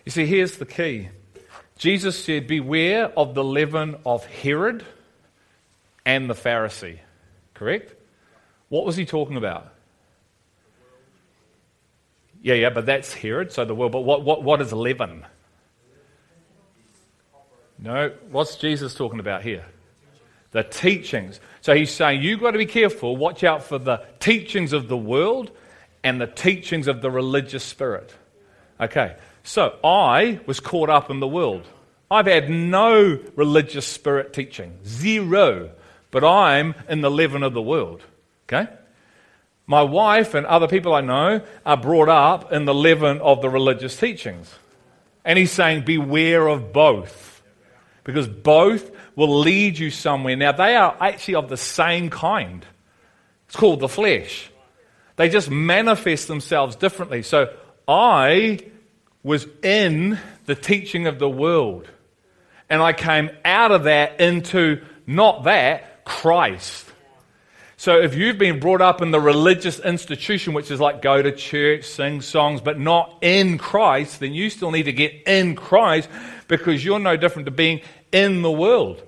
[0.06, 1.10] You see, here's the key
[1.76, 4.82] Jesus said, Beware of the leaven of Herod
[6.06, 7.00] and the Pharisee.
[7.52, 7.94] Correct?
[8.70, 9.74] What was he talking about?
[12.42, 13.92] Yeah, yeah, but that's Herod, so the world.
[13.92, 15.24] But what, what, what is leaven?
[17.78, 19.64] No, what's Jesus talking about here?
[20.50, 21.40] The teachings.
[21.60, 24.96] So he's saying you've got to be careful, watch out for the teachings of the
[24.96, 25.50] world
[26.02, 28.14] and the teachings of the religious spirit.
[28.80, 31.66] Okay, so I was caught up in the world.
[32.10, 35.70] I've had no religious spirit teaching, zero,
[36.10, 38.02] but I'm in the leaven of the world.
[38.46, 38.70] Okay?
[39.68, 43.50] My wife and other people I know are brought up in the leaven of the
[43.50, 44.52] religious teachings.
[45.26, 47.42] And he's saying, beware of both.
[48.02, 50.36] Because both will lead you somewhere.
[50.36, 52.64] Now, they are actually of the same kind.
[53.46, 54.50] It's called the flesh.
[55.16, 57.22] They just manifest themselves differently.
[57.22, 57.54] So
[57.86, 58.60] I
[59.22, 61.86] was in the teaching of the world.
[62.70, 66.87] And I came out of that into not that, Christ.
[67.80, 71.30] So if you've been brought up in the religious institution, which is like go to
[71.30, 76.08] church, sing songs, but not in Christ, then you still need to get in Christ
[76.48, 79.00] because you're no different to being in the world.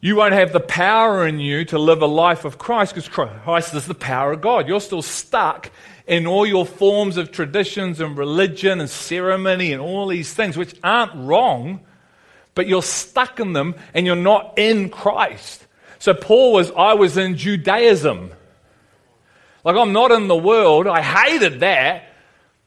[0.00, 3.72] You won't have the power in you to live a life of Christ because Christ
[3.72, 4.66] is the power of God.
[4.66, 5.70] You're still stuck
[6.04, 10.74] in all your forms of traditions and religion and ceremony and all these things, which
[10.82, 11.78] aren't wrong,
[12.56, 15.68] but you're stuck in them and you're not in Christ.
[16.02, 18.32] So Paul was, I was in Judaism.
[19.62, 20.88] Like, I'm not in the world.
[20.88, 22.08] I hated that.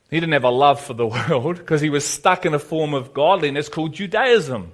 [0.09, 2.93] He didn't have a love for the world because he was stuck in a form
[2.93, 4.71] of godliness called Judaism.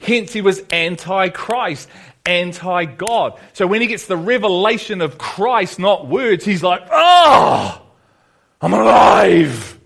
[0.00, 1.86] Hence, he was anti Christ,
[2.24, 3.38] anti God.
[3.52, 7.82] So when he gets the revelation of Christ, not words, he's like, oh,
[8.62, 9.78] I'm alive.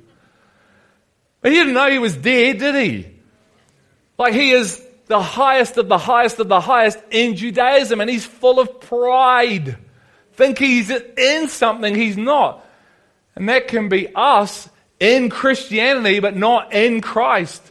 [1.42, 3.08] He didn't know he was dead, did he?
[4.16, 4.80] Like he is
[5.12, 9.77] the highest of the highest of the highest in Judaism, and he's full of pride.
[10.33, 12.64] Think he's in something he's not.
[13.37, 17.62] And that can be us in Christianity, but not in Christ.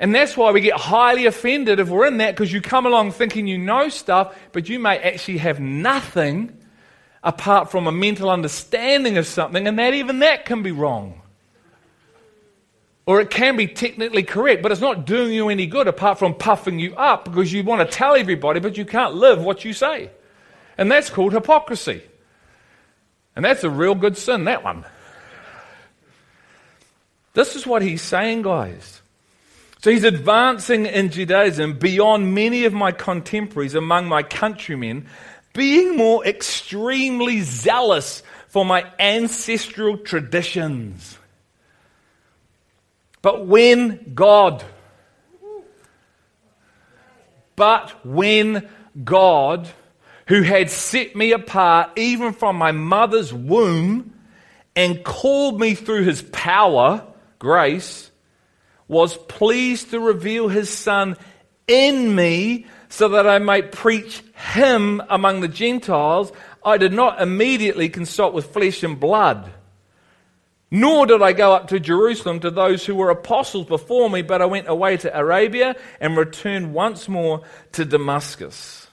[0.00, 3.12] And that's why we get highly offended if we're in that, because you come along
[3.12, 6.56] thinking you know stuff, but you may actually have nothing
[7.22, 11.20] apart from a mental understanding of something, and that even that can be wrong.
[13.06, 16.34] Or it can be technically correct, but it's not doing you any good apart from
[16.34, 19.72] puffing you up because you want to tell everybody, but you can't live what you
[19.72, 20.10] say.
[20.76, 22.02] And that's called hypocrisy.
[23.36, 24.84] And that's a real good sin, that one.
[27.34, 29.02] This is what he's saying, guys.
[29.82, 35.06] So he's advancing in Judaism beyond many of my contemporaries among my countrymen,
[35.52, 41.18] being more extremely zealous for my ancestral traditions.
[43.26, 44.62] But when God,
[47.56, 48.68] but when
[49.02, 49.68] God,
[50.28, 54.14] who had set me apart even from my mother's womb
[54.76, 57.04] and called me through his power,
[57.40, 58.12] grace,
[58.86, 61.16] was pleased to reveal his Son
[61.66, 66.30] in me so that I might preach him among the Gentiles,
[66.64, 69.52] I did not immediately consult with flesh and blood.
[70.70, 74.42] Nor did I go up to Jerusalem to those who were apostles before me, but
[74.42, 78.88] I went away to Arabia and returned once more to Damascus.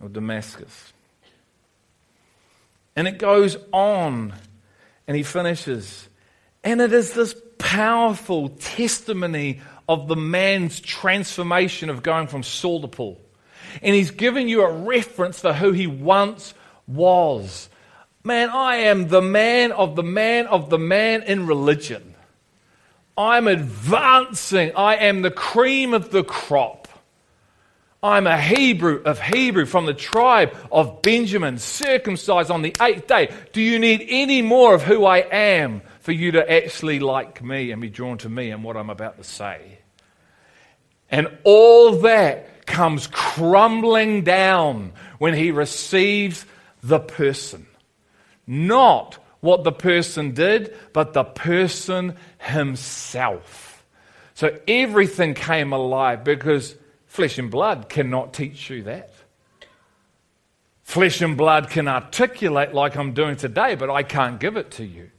[0.00, 0.92] Or Damascus.
[2.94, 4.32] And it goes on,
[5.06, 6.08] and he finishes.
[6.64, 12.88] And it is this powerful testimony of the man's transformation of going from Saul to
[12.88, 13.20] Paul.
[13.82, 16.54] And he's giving you a reference for who he once
[16.86, 17.68] was.
[18.26, 22.16] Man, I am the man of the man of the man in religion.
[23.16, 24.72] I'm advancing.
[24.74, 26.88] I am the cream of the crop.
[28.02, 33.32] I'm a Hebrew of Hebrew from the tribe of Benjamin, circumcised on the eighth day.
[33.52, 37.70] Do you need any more of who I am for you to actually like me
[37.70, 39.78] and be drawn to me and what I'm about to say?
[41.12, 46.44] And all that comes crumbling down when he receives
[46.82, 47.65] the person.
[48.46, 53.84] Not what the person did, but the person himself.
[54.34, 59.10] So everything came alive because flesh and blood cannot teach you that.
[60.82, 64.84] Flesh and blood can articulate like I'm doing today, but I can't give it to
[64.84, 65.10] you.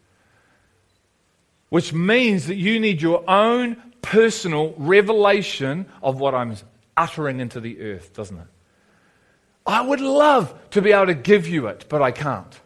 [1.70, 6.56] Which means that you need your own personal revelation of what I'm
[6.96, 8.48] uttering into the earth, doesn't it?
[9.66, 12.58] I would love to be able to give you it, but I can't.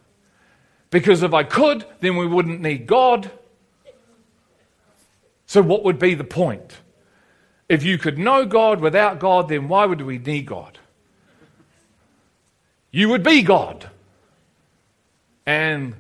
[0.92, 3.32] Because if I could, then we wouldn't need God.
[5.48, 6.78] So, what would be the point?
[7.68, 10.78] If you could know God without God, then why would we need God?
[12.92, 13.90] You would be God.
[15.46, 15.96] And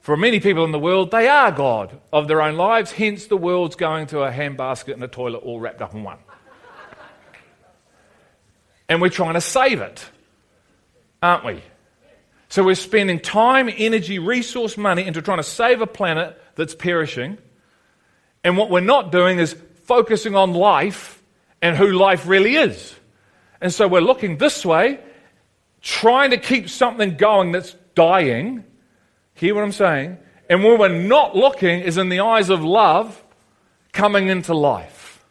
[0.00, 3.36] for many people in the world, they are God of their own lives, hence the
[3.36, 6.18] world's going to a handbasket and a toilet all wrapped up in one.
[8.88, 10.08] and we're trying to save it,
[11.20, 11.62] aren't we?
[12.48, 17.38] So we're spending time, energy, resource, money into trying to save a planet that's perishing.
[18.42, 21.22] And what we're not doing is focusing on life
[21.60, 22.94] and who life really is.
[23.60, 25.00] And so we're looking this way,
[25.82, 28.64] trying to keep something going that's dying.
[29.34, 30.18] Hear what I'm saying?
[30.48, 33.22] And where we're not looking is in the eyes of love
[33.92, 35.24] coming into life.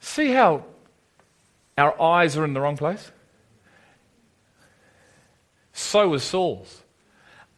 [0.00, 0.64] See how
[1.76, 3.10] our eyes are in the wrong place?
[5.92, 6.82] So was Saul's.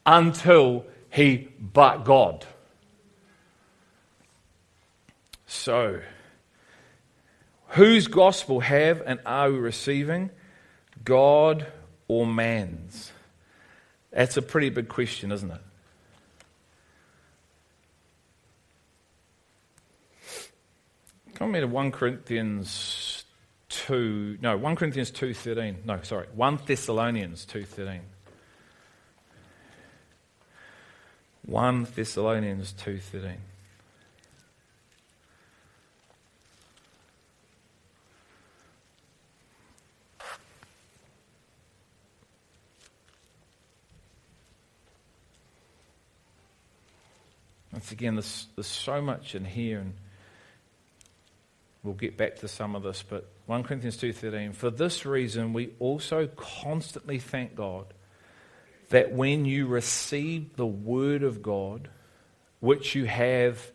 [0.04, 2.44] Until he but God.
[5.46, 6.00] So,
[7.68, 10.30] whose gospel have and are we receiving?
[11.04, 11.68] God
[12.08, 13.12] or man's?
[14.10, 15.60] That's a pretty big question, isn't it?
[21.36, 23.22] Come me to 1 Corinthians
[23.68, 25.84] 2, no, 1 Corinthians 2.13.
[25.84, 28.00] No, sorry, 1 Thessalonians 2.13.
[31.46, 33.36] 1 Thessalonians 2:13.
[47.72, 49.94] Once again, there's, there's so much in here, and
[51.82, 53.02] we'll get back to some of this.
[53.02, 54.54] But 1 Corinthians 2:13.
[54.54, 57.92] For this reason, we also constantly thank God
[58.90, 61.88] that when you received the word of God,
[62.60, 63.70] which you have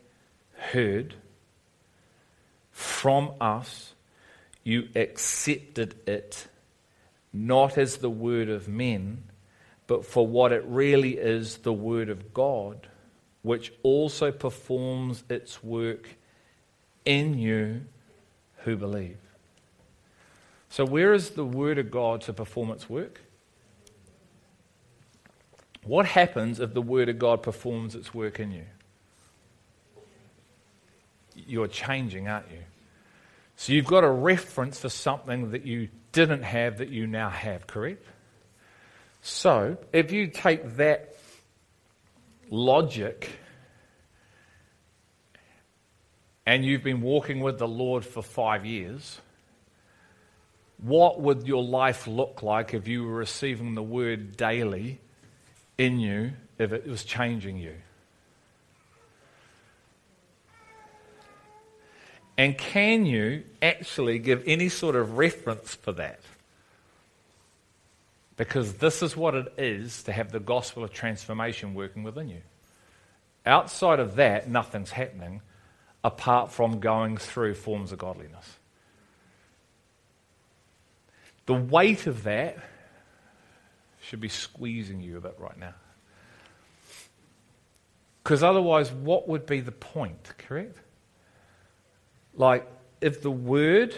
[0.55, 1.16] heard
[2.72, 3.93] from us,
[4.64, 6.47] you accepted it
[7.32, 9.24] not as the word of men,
[9.88, 12.88] but for what it really is the word of God,
[13.41, 16.10] which also performs its work
[17.05, 17.82] in you
[18.57, 19.18] who believe.
[20.70, 23.22] So, where is the word of God to perform its work?
[25.84, 28.65] What happens if the Word of God performs its work in you?
[31.36, 32.59] You're changing, aren't you?
[33.55, 37.67] So you've got a reference for something that you didn't have that you now have,
[37.67, 38.05] correct?
[39.21, 41.15] So if you take that
[42.49, 43.30] logic
[46.45, 49.19] and you've been walking with the Lord for five years,
[50.77, 54.99] what would your life look like if you were receiving the word daily
[55.80, 57.73] in you if it was changing you?
[62.38, 66.19] And can you actually give any sort of reference for that?
[68.38, 72.41] Because this is what it is to have the gospel of transformation working within you.
[73.45, 75.41] Outside of that, nothing's happening
[76.03, 78.57] apart from going through forms of godliness.
[81.45, 82.57] The weight of that
[84.10, 85.76] should be squeezing you a bit right now.
[88.24, 90.78] Because otherwise, what would be the point, correct?
[92.34, 92.68] Like,
[93.01, 93.95] if the Word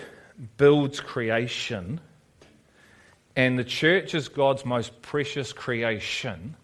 [0.58, 2.02] builds creation
[3.38, 6.58] and the church is God's most precious creation,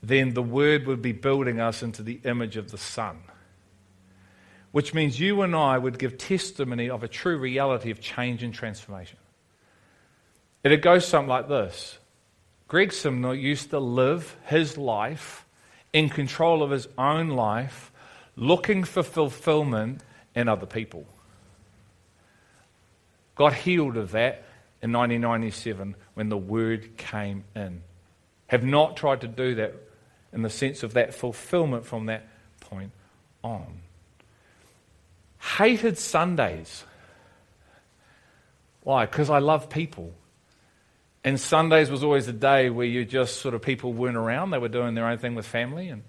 [0.00, 3.18] then the Word would be building us into the image of the Son.
[4.70, 8.54] Which means you and I would give testimony of a true reality of change and
[8.54, 9.18] transformation.
[10.64, 11.98] It goes something like this
[12.68, 15.44] Greg Simnor used to live his life
[15.92, 17.92] in control of his own life,
[18.36, 20.02] looking for fulfillment
[20.34, 21.04] in other people.
[23.34, 24.44] Got healed of that
[24.82, 27.82] in 1997 when the word came in.
[28.46, 29.74] Have not tried to do that
[30.32, 32.26] in the sense of that fulfillment from that
[32.60, 32.92] point
[33.42, 33.82] on.
[35.38, 36.84] Hated Sundays.
[38.82, 39.06] Why?
[39.06, 40.12] Because I love people.
[41.24, 44.50] And Sundays was always a day where you just sort of people weren't around.
[44.50, 45.88] They were doing their own thing with family.
[45.88, 46.02] And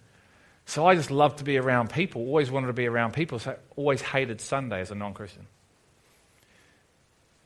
[0.65, 3.37] so I just loved to be around people, always wanted to be around people.
[3.37, 5.45] So I always hated Sunday as a non Christian.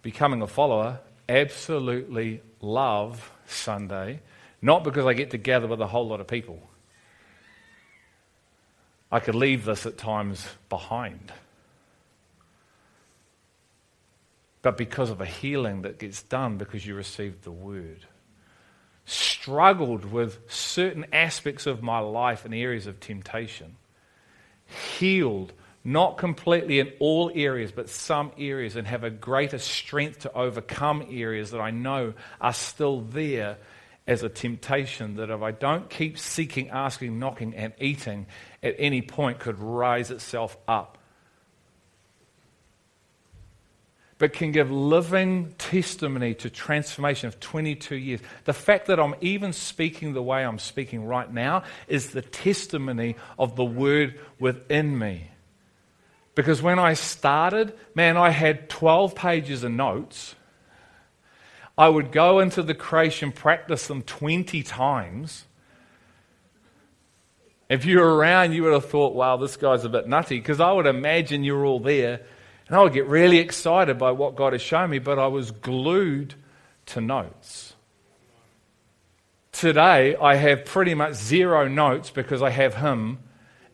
[0.01, 4.21] Becoming a follower, absolutely love Sunday,
[4.61, 6.61] not because I get to gather with a whole lot of people.
[9.11, 11.31] I could leave this at times behind.
[14.67, 18.05] But because of a healing that gets done because you received the word.
[19.05, 23.77] Struggled with certain aspects of my life and areas of temptation.
[24.99, 25.53] Healed,
[25.85, 31.07] not completely in all areas, but some areas, and have a greater strength to overcome
[31.09, 33.59] areas that I know are still there
[34.05, 38.25] as a temptation that if I don't keep seeking, asking, knocking, and eating,
[38.61, 40.96] at any point could rise itself up
[44.19, 48.19] but can give living testimony to transformation of 22 years.
[48.45, 53.15] The fact that I'm even speaking the way I'm speaking right now is the testimony
[53.37, 55.29] of the word within me.
[56.33, 60.35] Because when I started, man, I had 12 pages of notes.
[61.77, 65.45] I would go into the creation, practice them 20 times.
[67.69, 70.59] If you were around, you would have thought, wow, this guy's a bit nutty, because
[70.59, 72.21] I would imagine you're all there
[72.67, 75.51] and I would get really excited by what God has shown me, but I was
[75.51, 76.35] glued
[76.87, 77.73] to notes.
[79.53, 83.19] Today, I have pretty much zero notes because I have Him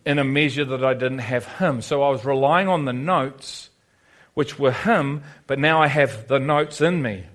[0.05, 1.81] in a measure that I didn't have Him.
[1.81, 3.69] So I was relying on the notes,
[4.35, 7.25] which were Him, but now I have the notes in me.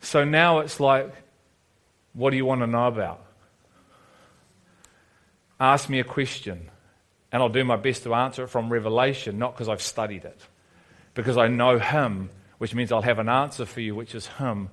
[0.00, 1.14] So now it's like,
[2.12, 3.24] what do you want to know about?
[5.60, 6.68] Ask me a question,
[7.30, 10.40] and I'll do my best to answer it from Revelation, not because I've studied it
[11.14, 14.68] because I know Him, which means I'll have an answer for you, which is Him.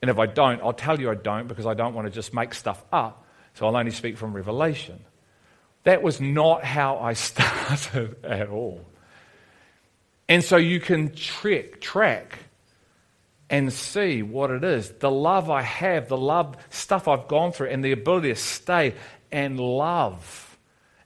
[0.00, 2.32] And if I don't, I'll tell you I don't because I don't want to just
[2.32, 3.26] make stuff up.
[3.54, 5.04] So I'll only speak from revelation.
[5.84, 8.84] That was not how I started at all.
[10.28, 12.38] And so you can trick, track
[13.50, 14.90] and see what it is.
[14.90, 18.94] The love I have, the love stuff I've gone through, and the ability to stay
[19.32, 20.56] and love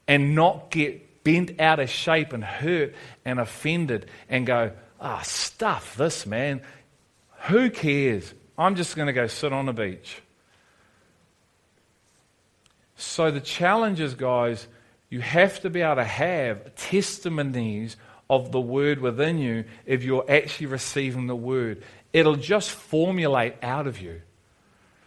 [0.06, 2.94] and not get bent out of shape and hurt
[3.24, 6.60] and offended and go, ah, oh, stuff this, man.
[7.46, 8.32] Who cares?
[8.56, 10.22] I'm just going to go sit on the beach.
[12.96, 14.68] So the challenge is, guys,
[15.10, 17.96] you have to be able to have testimonies
[18.30, 21.82] of the word within you if you're actually receiving the word.
[22.12, 24.22] It'll just formulate out of you.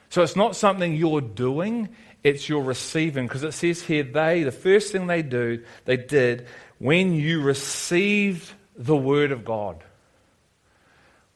[0.10, 1.90] So it's not something you're doing,
[2.24, 3.28] it's your receiving.
[3.28, 6.48] Because it says here, they, the first thing they do, they did
[6.80, 9.84] when you received the word of God.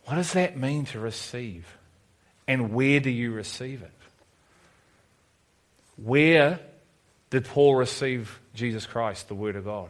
[0.05, 1.65] What does that mean to receive?
[2.47, 3.91] And where do you receive it?
[5.95, 6.59] Where
[7.29, 9.89] did Paul receive Jesus Christ, the Word of God?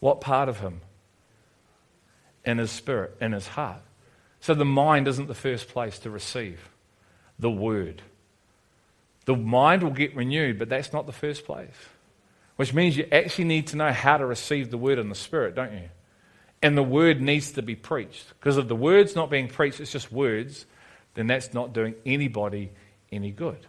[0.00, 0.80] What part of him?
[2.44, 3.80] In his spirit, in his heart.
[4.40, 6.68] So the mind isn't the first place to receive
[7.38, 8.02] the Word.
[9.24, 11.74] The mind will get renewed, but that's not the first place.
[12.56, 15.54] Which means you actually need to know how to receive the Word in the Spirit,
[15.54, 15.88] don't you?
[16.62, 18.28] And the Word needs to be preached.
[18.38, 20.66] Because if the Word's not being preached, it's just words,
[21.14, 22.70] then that's not doing anybody
[23.10, 23.66] any good.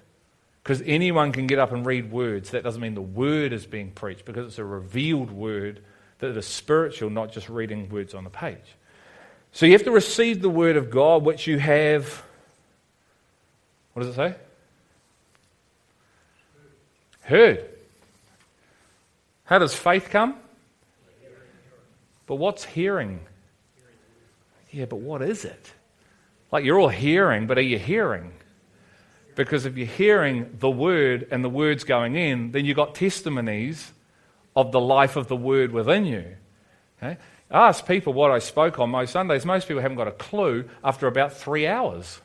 [0.63, 2.49] Because anyone can get up and read words.
[2.49, 5.83] That doesn't mean the word is being preached because it's a revealed word
[6.17, 8.75] that is spiritual, not just reading words on the page.
[9.51, 12.23] So you have to receive the word of God, which you have.
[13.93, 14.35] What does it say?
[17.25, 17.65] Heard.
[19.45, 20.35] How does faith come?
[22.27, 23.19] But what's hearing?
[24.71, 25.71] Yeah, but what is it?
[26.51, 28.31] Like you're all hearing, but are you hearing?
[29.35, 33.91] Because if you're hearing the word and the word's going in, then you've got testimonies
[34.55, 36.25] of the life of the word within you.
[36.97, 37.17] Okay?
[37.51, 39.45] Ask people what I spoke on most Sundays.
[39.45, 42.19] Most people haven't got a clue after about three hours.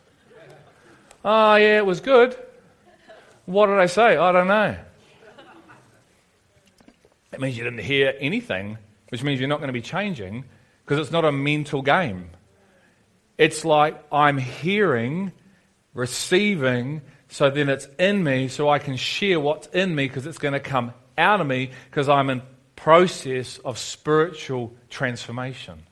[1.25, 2.37] Oh, yeah, it was good.
[3.47, 4.17] What did I say?
[4.17, 4.77] I don't know.
[7.31, 8.79] That means you didn't hear anything,
[9.11, 10.45] which means you're not going to be changing
[10.85, 12.31] because it's not a mental game.
[13.39, 15.33] It's like I'm hearing
[15.95, 20.39] receiving, so then it's in me, so I can share what's in me because it's
[20.39, 22.43] going to come out of me because I'm in
[22.77, 25.83] process of spiritual transformation.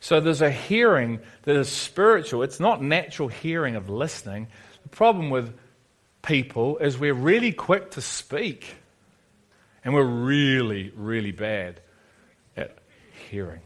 [0.00, 2.42] So there's a hearing that is spiritual.
[2.42, 4.48] It's not natural hearing of listening.
[4.82, 5.54] The problem with
[6.22, 8.76] people is we're really quick to speak
[9.84, 11.80] and we're really, really bad
[12.56, 12.78] at
[13.30, 13.62] hearing.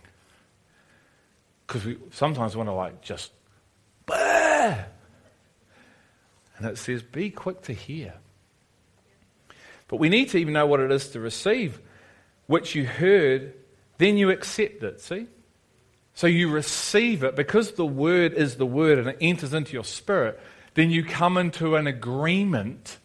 [1.67, 3.33] Because we sometimes want to like just,
[4.07, 4.77] bah!
[6.59, 8.14] And it says, be quick to hear.
[9.89, 11.81] But we need to even know what it is to receive,
[12.47, 13.55] which you heard,
[13.99, 15.27] then you accept it, see?
[16.14, 19.85] So you receive it because the word is the word and it enters into your
[19.85, 20.41] spirit,
[20.75, 22.97] then you come into an agreement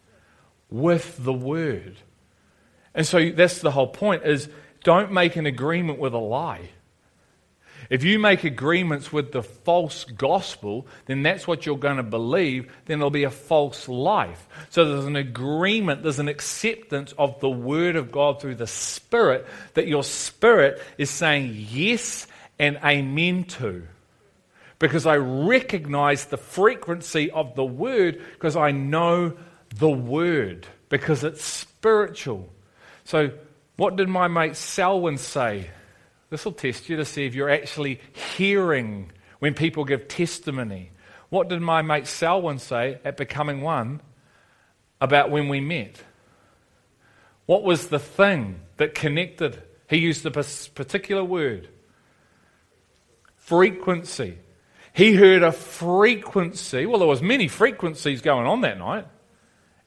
[0.70, 1.98] with the word.
[2.94, 4.48] And so that's the whole point is
[4.84, 6.70] don't make an agreement with a lie.
[7.90, 12.72] If you make agreements with the false gospel, then that's what you're going to believe.
[12.86, 14.48] Then there'll be a false life.
[14.70, 19.46] So there's an agreement, there's an acceptance of the Word of God through the Spirit
[19.74, 22.26] that your spirit is saying yes
[22.58, 23.86] and amen to.
[24.78, 29.36] Because I recognize the frequency of the Word because I know
[29.76, 32.48] the Word, because it's spiritual.
[33.04, 33.30] So,
[33.76, 35.70] what did my mate Selwyn say?
[36.30, 38.00] This will test you to see if you're actually
[38.36, 40.90] hearing when people give testimony.
[41.30, 44.00] What did my mate Selwyn say at Becoming One
[45.00, 46.02] about when we met?
[47.46, 49.62] What was the thing that connected?
[49.88, 51.68] He used a particular word
[53.36, 54.38] frequency.
[54.94, 56.86] He heard a frequency.
[56.86, 59.06] Well, there was many frequencies going on that night.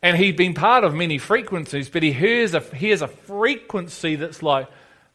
[0.05, 4.43] And he'd been part of many frequencies, but he hears a, hears a frequency that's
[4.43, 4.67] like,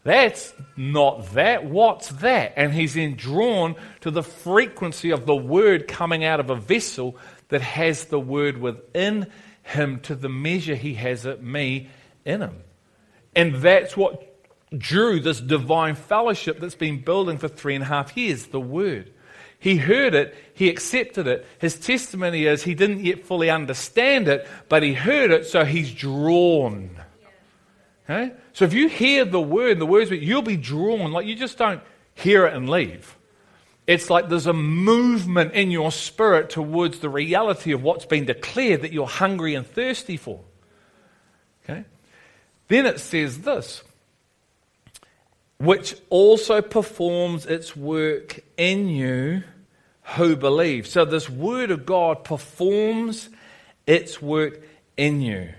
[0.02, 1.64] that's not that.
[1.64, 2.54] What's that?
[2.56, 7.16] And he's then drawn to the frequency of the word coming out of a vessel
[7.50, 9.30] that has the word within
[9.62, 11.88] him to the measure he has it, me,
[12.24, 12.56] in him.
[13.36, 14.26] And that's what
[14.76, 19.12] drew this divine fellowship that's been building for three and a half years the word.
[19.60, 21.46] He heard it, he accepted it.
[21.58, 25.92] His testimony is he didn't yet fully understand it, but he heard it, so he's
[25.92, 26.90] drawn.
[28.04, 28.32] Okay?
[28.54, 31.12] So if you hear the word, the words, you'll be drawn.
[31.12, 31.82] Like you just don't
[32.14, 33.16] hear it and leave.
[33.86, 38.82] It's like there's a movement in your spirit towards the reality of what's been declared
[38.82, 40.40] that you're hungry and thirsty for.
[41.64, 41.84] Okay?
[42.68, 43.82] Then it says this
[45.60, 49.42] which also performs its work in you
[50.16, 50.86] who believe.
[50.86, 53.28] So, this word of God performs
[53.86, 54.62] its work
[54.96, 55.50] in you.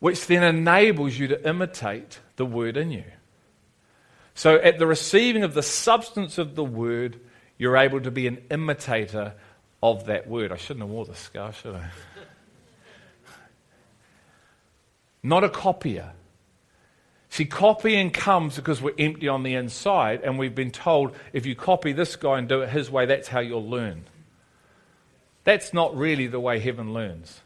[0.00, 3.02] which then enables you to imitate the word in you.
[4.34, 7.18] So, at the receiving of the substance of the word,
[7.58, 9.34] you're able to be an imitator
[9.82, 10.52] of that word.
[10.52, 11.90] I shouldn't have worn the scarf, should I?
[15.24, 16.12] Not a copier.
[17.30, 21.54] See, copying comes because we're empty on the inside, and we've been told if you
[21.54, 24.04] copy this guy and do it his way, that's how you'll learn.
[25.44, 27.40] That's not really the way heaven learns.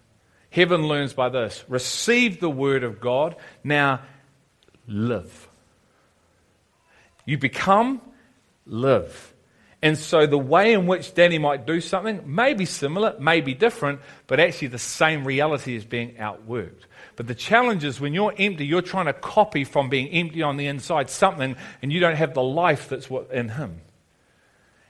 [0.50, 4.00] Heaven learns by this receive the word of God, now
[4.86, 5.48] live.
[7.24, 8.00] You become,
[8.66, 9.32] live.
[9.80, 13.54] And so the way in which Danny might do something may be similar, may be
[13.54, 16.82] different, but actually the same reality is being outworked.
[17.16, 20.56] But the challenge is when you're empty, you're trying to copy from being empty on
[20.56, 23.80] the inside something, and you don't have the life that's in Him.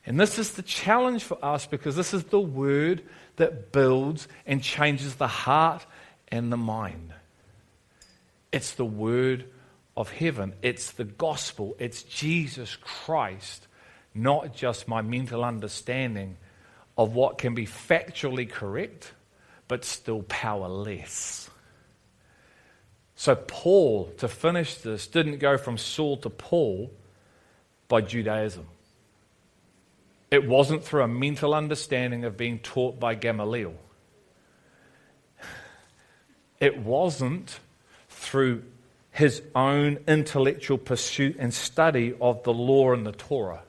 [0.06, 3.02] And this is the challenge for us because this is the word
[3.36, 5.86] that builds and changes the heart
[6.28, 7.12] and the mind.
[8.50, 9.46] It's the word
[9.96, 13.66] of heaven, it's the gospel, it's Jesus Christ,
[14.14, 16.36] not just my mental understanding
[16.96, 19.12] of what can be factually correct,
[19.68, 21.50] but still powerless.
[23.14, 26.90] So, Paul, to finish this, didn't go from Saul to Paul
[27.88, 28.66] by Judaism.
[30.30, 33.74] It wasn't through a mental understanding of being taught by Gamaliel.
[36.58, 37.60] It wasn't
[38.08, 38.62] through
[39.10, 43.62] his own intellectual pursuit and study of the law and the Torah.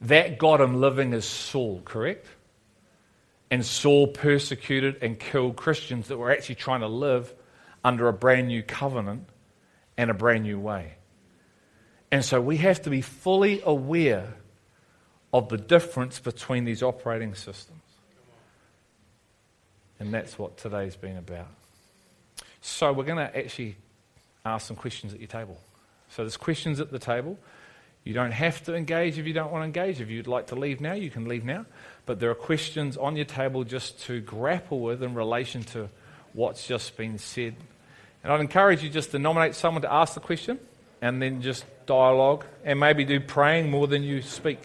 [0.00, 2.26] That got him living as Saul, correct?
[3.52, 7.34] And Saul persecuted and killed Christians that were actually trying to live
[7.84, 9.28] under a brand new covenant
[9.98, 10.94] and a brand new way.
[12.10, 14.32] And so we have to be fully aware
[15.34, 17.82] of the difference between these operating systems.
[20.00, 21.48] And that's what today's been about.
[22.62, 23.76] So we're going to actually
[24.46, 25.60] ask some questions at your table.
[26.08, 27.38] So there's questions at the table.
[28.04, 30.00] You don't have to engage if you don't want to engage.
[30.00, 31.66] If you'd like to leave now, you can leave now.
[32.04, 35.88] But there are questions on your table just to grapple with in relation to
[36.32, 37.54] what's just been said.
[38.24, 40.58] And I'd encourage you just to nominate someone to ask the question
[41.00, 44.58] and then just dialogue and maybe do praying more than you speak.